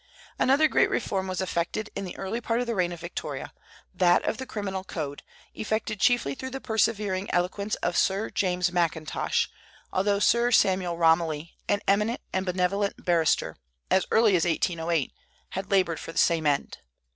Another 0.39 0.67
great 0.67 0.89
reform 0.89 1.27
was 1.27 1.41
effected 1.41 1.91
in 1.95 2.05
the 2.05 2.17
early 2.17 2.41
part 2.41 2.59
of 2.59 2.65
the 2.65 2.73
reign 2.73 2.91
of 2.91 2.99
Victoria, 2.99 3.53
that 3.93 4.25
of 4.25 4.37
the 4.37 4.47
criminal 4.47 4.83
code, 4.83 5.21
effected 5.53 5.99
chiefly 5.99 6.33
through 6.33 6.49
the 6.49 6.59
persevering 6.59 7.29
eloquence 7.29 7.75
of 7.85 7.95
Sir 7.95 8.31
James 8.31 8.71
Mackintosh; 8.71 9.47
although 9.93 10.17
Sir 10.17 10.49
Samuel 10.49 10.97
Romilly, 10.97 11.55
an 11.69 11.81
eminent 11.87 12.21
and 12.33 12.47
benevolent 12.47 13.05
barrister, 13.05 13.57
as 13.91 14.07
early 14.09 14.35
as 14.35 14.43
1808, 14.43 15.13
had 15.51 15.69
labored 15.69 15.99
for 15.99 16.11
the 16.11 16.17
same 16.17 16.47
end. 16.47 16.79